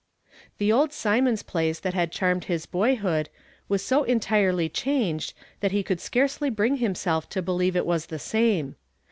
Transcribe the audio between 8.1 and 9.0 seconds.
same.